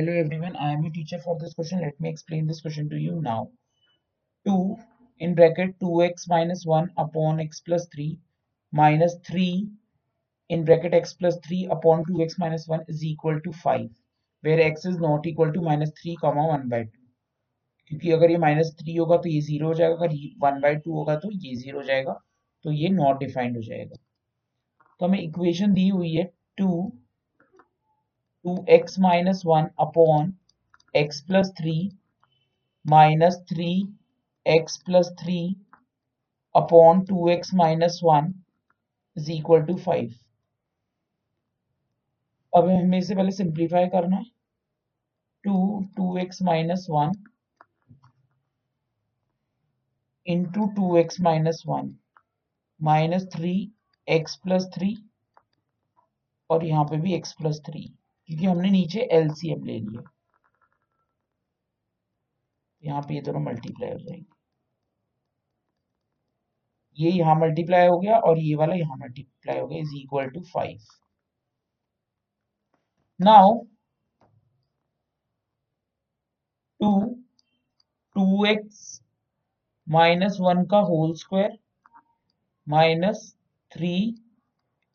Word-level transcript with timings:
Hello 0.00 0.12
everyone, 0.14 0.56
I 0.56 0.72
am 0.72 0.82
your 0.82 0.92
teacher 0.92 1.18
for 1.18 1.38
this 1.38 1.52
question. 1.52 1.82
Let 1.82 2.00
me 2.00 2.08
explain 2.08 2.46
this 2.46 2.62
question 2.62 2.88
to 2.88 2.96
you 2.96 3.20
now. 3.20 3.50
2 4.46 4.76
in 5.20 5.34
bracket 5.34 5.78
2x 5.78 6.22
minus 6.26 6.64
1 6.64 6.88
upon 6.96 7.38
x 7.38 7.60
plus 7.60 7.86
3 7.94 8.18
minus 8.72 9.16
3 9.26 9.68
in 10.48 10.64
bracket 10.64 10.94
x 10.94 11.12
plus 11.12 11.36
3 11.46 11.68
upon 11.70 12.06
2x 12.06 12.38
minus 12.38 12.66
1 12.66 12.86
is 12.88 13.04
equal 13.04 13.38
to 13.42 13.52
5 13.52 13.90
where 14.44 14.62
x 14.68 14.86
is 14.86 14.96
not 14.96 15.26
equal 15.26 15.52
to 15.52 15.60
minus 15.60 15.92
3 16.02 16.16
comma 16.22 16.46
1 16.54 16.66
by 16.70 16.80
2 16.84 16.88
क्योंकि 17.90 18.12
अगर 18.12 18.30
ये 18.30 18.38
minus 18.46 18.74
three 18.80 18.96
होगा 18.96 19.16
तो 19.16 19.28
ये 19.28 19.40
zero 19.50 19.66
हो 19.66 19.74
जाएगा 19.82 19.94
अगर 19.96 20.16
one 20.46 20.60
by 20.60 20.76
two 20.86 20.94
होगा 20.94 21.16
तो 21.26 21.30
ये 21.44 21.54
ज़ीरो 21.64 21.78
हो 21.78 21.84
जाएगा 21.92 22.18
तो 22.64 22.72
ये 22.72 22.88
नॉट 22.96 23.20
डिफाइंड 23.20 23.56
हो 23.56 23.62
जाएगा 23.68 24.02
तो 25.00 25.06
हमें 25.06 25.20
इक्वेशन 25.20 25.72
दी 25.74 25.88
हुई 25.88 26.14
है 26.14 26.24
two 26.58 26.70
two 28.44 28.64
x 28.68 28.98
minus 29.00 29.42
one 29.46 29.68
upon 29.80 30.32
x 30.94 31.20
plus 31.20 31.52
three 31.58 31.74
minus 32.84 33.36
three 33.48 33.72
x 34.46 34.76
plus 34.86 35.10
three 35.20 35.38
upon 36.54 37.00
two 37.06 37.28
x 37.28 37.54
minus 37.54 38.00
one 38.04 38.32
is 39.16 39.30
equal 39.32 39.62
to 39.62 39.76
five 39.76 40.14
अब 42.52 42.68
हमें 42.68 42.98
इसे 42.98 43.14
पहले 43.14 43.30
सिंप्लीफाई 43.32 43.86
करना 43.88 44.16
है। 44.16 44.24
Two 45.44 45.84
two 45.96 46.16
x 46.18 46.42
minus 46.42 46.86
one 46.90 47.12
into 50.26 50.66
two 50.76 50.96
x 50.96 51.20
minus 51.20 51.62
one 51.66 51.94
minus 52.80 53.26
three 53.32 53.54
x 54.08 54.36
plus 54.36 54.68
three 54.74 54.94
और 56.50 56.64
यहाँ 56.64 56.84
पे 56.84 56.96
भी 57.00 57.14
एक्स 57.14 57.32
प्लस 57.32 57.60
थ्री 57.66 57.88
क्योंकि 58.30 58.46
हमने 58.46 58.70
नीचे 58.70 59.00
एलसीएम 59.12 59.64
ले 59.64 59.78
लिया। 59.80 60.02
यहाँ 62.82 63.00
पे 63.02 63.14
ये 63.14 63.20
दोनों 63.20 63.40
मल्टीप्लाई 63.40 63.90
हो 63.90 63.98
जाएँगे। 63.98 64.24
ये 66.98 67.10
यहाँ 67.10 67.34
मल्टीप्लाई 67.36 67.86
हो 67.88 67.98
गया 67.98 68.18
और 68.20 68.38
ये 68.38 68.54
वाला 68.56 68.74
यहाँ 68.74 68.96
मल्टीप्लाई 68.96 69.58
हो 69.60 69.66
गया 69.68 69.78
is 69.80 69.94
equal 69.96 70.28
to 70.30 70.40
five 70.44 70.78
now 73.20 73.58
two 76.80 76.92
two 78.16 78.44
x 78.46 78.80
minus 79.86 80.36
one 80.40 80.64
का 80.66 80.78
whole 80.88 81.14
square 81.16 81.58
minus 82.66 83.34
three 83.72 83.94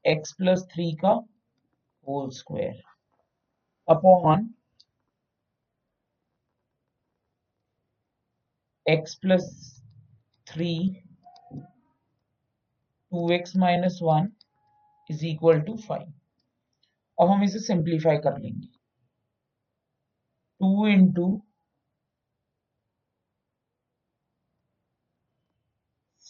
x 0.05 0.31
plus 0.33 0.67
three 0.73 0.91
का 0.95 1.13
whole 2.07 2.29
square 2.31 2.94
x 8.85 9.13
plus 9.21 9.45
three 10.47 10.69
two 13.11 13.29
x 13.33 13.55
minus 13.57 13.99
one 14.03 14.31
is 15.09 15.25
equal 15.25 15.61
to 15.61 15.75
five 15.77 16.13
अब 17.17 17.29
हम 17.31 17.43
इसे 17.43 17.59
simplify 17.59 18.17
कर 18.25 18.37
लेंगे। 18.39 18.67
Two 20.61 20.87
into 20.87 21.29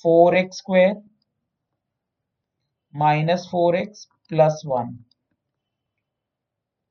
four 0.03 0.35
x 0.37 0.57
square 0.57 1.01
minus 2.93 3.47
four 3.51 3.75
x 3.75 4.07
plus 4.29 4.61
one 4.65 4.97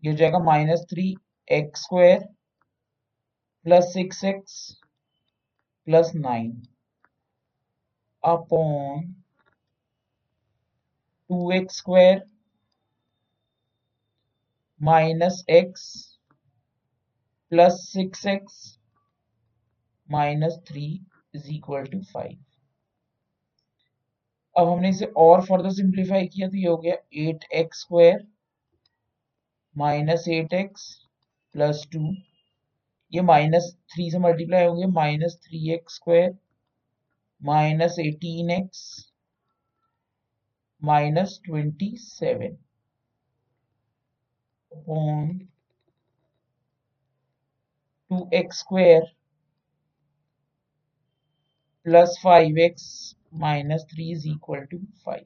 ये 0.05 0.11
हो 0.11 0.17
जाएगा 0.17 0.39
minus 0.41 0.85
three 0.91 1.05
x 1.49 1.83
square 1.83 2.19
plus 3.67 3.85
six 3.93 4.25
x 4.25 4.57
plus 5.89 6.11
nine 6.17 6.51
upon 8.25 9.07
two 11.31 11.51
x 11.53 11.79
square 11.79 12.23
minus 14.81 15.43
x 15.51 15.87
plus 17.53 17.81
six 17.87 18.27
x 18.27 18.61
minus 20.09 20.61
three 20.69 20.87
is 21.35 21.51
equal 21.51 21.87
to 21.87 22.03
five 22.05 22.37
अब 24.57 24.69
हमने 24.69 24.89
इसे 24.89 25.13
और 25.19 25.45
further 25.47 25.71
simplify 25.73 26.27
किया 26.29 26.49
तो 26.49 26.57
ये 26.57 26.69
हो 26.69 26.77
गया 26.77 26.95
eight 27.23 27.45
x 27.55 27.81
square 27.81 28.27
minus 29.77 30.25
eight 30.29 30.53
x 30.55 30.85
plus 31.55 31.87
two 31.93 32.01
ये 33.13 33.23
माइनस 33.31 33.71
थ्री 33.93 34.11
से 34.11 34.19
मल्टीप्लाई 34.19 34.65
हो 34.65 34.75
गया 34.75 34.87
minus 34.93 35.39
three 35.45 35.73
x 35.75 35.95
square 35.97 36.37
minus 37.41 37.97
eighteen 38.01 38.51
x 38.51 38.85
minus 40.83 41.41
twenty 41.45 41.95
seven 42.01 42.57
two 48.11 48.29
x 48.39 48.59
square 48.59 49.13
plus 51.87 52.19
five 52.23 52.59
x 52.59 53.15
minus 53.35 53.85
3 53.85 54.13
is 54.13 54.27
equal 54.27 54.65
to 54.71 54.81
5. 55.05 55.25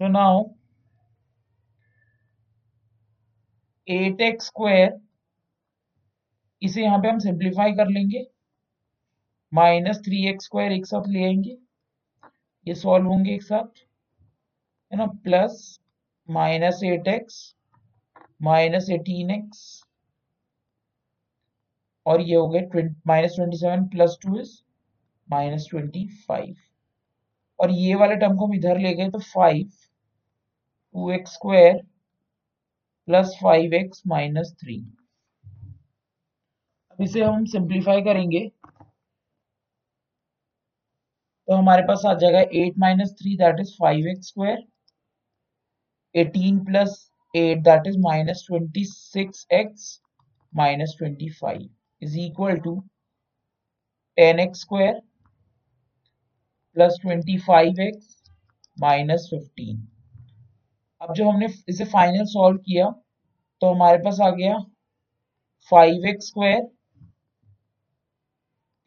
So 0.00 0.08
now 0.08 0.54
8x 3.88 4.44
square 4.46 4.98
इसे 6.62 6.82
यहाँ 6.82 6.98
पे 7.02 7.08
हम 7.08 7.18
simplify 7.18 7.72
कर 7.72 7.88
लेंगे। 7.88 8.22
माइनस 9.52 9.98
थ्री 10.04 10.24
एक्स 10.28 10.44
स्क्वायर 10.44 10.72
एक 10.72 10.86
साथ 10.86 11.08
ले 11.08 11.24
आएँगे। 11.24 11.56
ये 12.66 12.74
सॉल्व 12.74 13.06
होंगे 13.08 13.34
एक 13.34 13.42
साथ, 13.42 13.82
है 14.92 14.98
ना? 14.98 15.06
Plus 15.24 15.78
minus 16.28 16.80
eight 16.84 17.08
x 17.08 17.42
minus 18.42 18.90
eighteen 18.90 19.30
x 19.30 19.60
और 22.06 22.20
ये 22.20 22.36
हो 22.36 22.48
गए 22.48 22.90
minus 23.06 23.36
twenty 23.36 23.56
seven 23.56 23.86
plus 23.88 24.18
two 24.22 24.38
is 24.40 24.56
minus 25.28 25.66
twenty 25.70 26.06
five 26.28 26.54
और 27.60 27.70
ये 27.70 27.94
वाले 27.94 28.16
टर्म 28.16 28.36
को 28.36 28.46
हम 28.46 28.54
इधर 28.54 28.78
ले 28.78 28.94
गए 28.94 29.08
तो 29.10 29.18
five 29.18 29.70
two 30.94 31.10
x 31.10 31.32
square 31.34 31.76
plus 33.08 33.38
five 33.42 33.74
x 33.74 34.02
minus 34.06 34.54
three 34.60 34.78
अब 36.90 37.02
इसे 37.02 37.22
हम 37.22 37.44
सिंप्लीफाई 37.44 38.02
करेंगे। 38.02 38.48
तो 41.48 41.54
हमारे 41.54 41.82
पास 41.82 42.02
आ 42.06 42.14
जाएगा 42.14 42.40
eight 42.62 42.78
minus 42.78 43.14
three 43.20 43.36
that 43.36 43.60
is 43.60 43.72
five 43.80 44.08
x 44.08 44.28
square 44.28 44.66
18 46.14 46.60
plus 46.66 46.92
8 47.34 47.62
that 47.64 47.86
is 47.86 47.96
minus 47.98 48.38
26x 48.44 50.00
minus 50.52 50.94
25 50.96 51.58
is 52.02 52.16
equal 52.16 52.56
to 52.58 52.72
10x 56.78 56.94
square 56.94 57.22
plus 57.22 57.32
25x 57.34 57.96
minus 58.80 59.30
15 59.34 59.76
अब 61.00 61.14
जो 61.14 61.30
हमने 61.30 61.46
इसे 61.68 61.84
फाइनल 61.84 62.24
सॉल्व 62.24 62.58
किया 62.58 62.90
तो 63.62 63.74
हमारे 63.74 63.98
पास 63.98 64.20
आ 64.20 64.30
गया 64.30 64.56
5x 65.72 66.20
square 66.20 66.60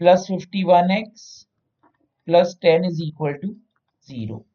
plus 0.02 0.28
51x 0.32 1.46
plus 2.28 2.58
10 2.66 2.86
is 2.86 3.04
equal 3.04 3.34
to 3.34 3.48
zero. 4.10 4.46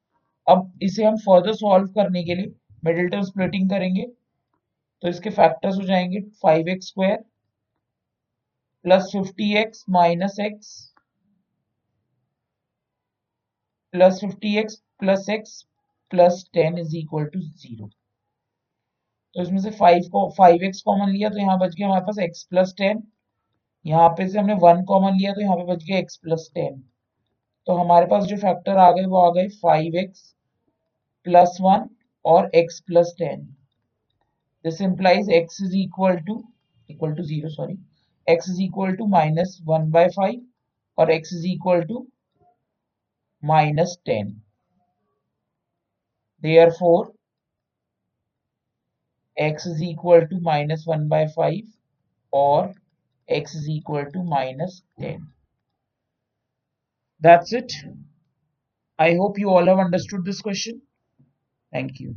अब 0.49 0.78
इसे 0.82 1.05
हम 1.05 1.16
फर्दर 1.16 1.52
सॉल्व 1.52 1.87
करने 1.87 2.25
के 2.25 2.34
लिए 2.34 2.55
मिडिल 2.84 3.08
टर्म 3.08 3.22
स्प्लिटिंग 3.22 3.70
करेंगे 3.70 4.06
तो 5.02 5.08
इसके 5.08 5.31
फैक्टर्स 5.31 5.76
हो 5.76 5.82
जाएँगे 5.82 6.20
five 6.20 6.69
x 6.69 6.87
square 6.87 7.16
plus 8.84 9.11
fifty 9.12 9.56
x 9.56 9.84
minus 9.90 10.37
x 10.40 10.95
plus 13.96 14.20
fifty 14.20 14.56
x 14.58 14.81
plus 15.00 15.28
x 15.31 15.60
plus 16.12 16.44
ten 16.54 16.78
is 16.78 16.96
equal 16.96 17.25
to 17.34 17.40
zero 17.40 17.90
तो 19.37 19.43
इसमें 19.43 19.58
से 19.60 19.70
फाइव 19.78 20.08
को 20.12 20.28
फाइव 20.38 20.62
एक्स 20.64 20.82
कॉमन 20.82 21.10
लिया 21.10 21.31
तो 21.31 21.38
यहाँ 21.38 21.58
बच 21.58 21.75
गया 21.75 21.87
हमारे 21.87 22.04
पास 22.06 22.19
एक्स 22.25 22.43
प्लस 22.50 22.75
टेन 22.78 23.02
यहाँ 23.84 24.08
पे 24.19 24.28
से 24.28 24.38
हमने 24.38 24.54
वन 24.62 24.84
कॉमन 24.84 25.16
लिया 25.19 25.32
तो 25.32 25.40
यहाँ 25.40 25.56
पे 25.56 25.64
बच 25.75 25.84
गया 25.84 25.98
एक्स 25.98 26.16
प्लस 26.22 26.50
टेन 26.54 26.82
तो 27.66 27.75
हमारे 27.75 28.06
पास 28.06 28.25
जो 28.25 28.37
फैक्टर 28.38 28.78
आ 28.78 28.90
गए 28.93 29.04
वो 29.06 29.19
आ 29.19 29.31
गए 29.34 29.48
फाइव 29.60 29.96
एक्स 29.99 30.32
प्लस 31.26 31.56
वन 31.60 31.88
और 32.25 32.50
x 32.58 32.81
plus 32.82 33.10
10 33.19 33.42
this 34.64 34.81
implies 34.81 35.28
x 35.31 35.60
is 35.60 35.75
equal 35.75 36.16
to 36.28 36.34
equal 36.90 37.14
to 37.14 37.25
0 37.25 37.50
sorry. 37.50 37.78
X 38.26 38.49
is 38.49 38.60
equal 38.60 38.96
to 38.96 39.06
minus 39.06 39.60
1 39.64 39.90
by 39.90 40.08
5 40.08 40.34
or 40.99 41.10
x 41.10 41.32
is 41.32 41.46
equal 41.46 41.84
to 41.84 42.00
minus 43.43 43.97
10. 44.05 44.43
Therefore, 46.41 47.12
x 49.37 49.67
is 49.67 49.83
equal 49.83 50.27
to 50.27 50.41
minus 50.41 50.87
1 50.87 51.09
by 51.09 51.27
5 51.27 51.55
or 52.31 52.75
x 53.29 53.55
is 53.55 53.69
equal 53.69 54.05
to 54.12 54.23
minus 54.23 54.83
10. 54.99 55.29
That's 57.21 57.53
it. 57.53 57.73
I 58.99 59.15
hope 59.15 59.38
you 59.38 59.50
all 59.50 59.67
have 59.67 59.79
understood 59.79 60.25
this 60.25 60.41
question. 60.41 60.83
Thank 61.73 62.00
you. 62.00 62.17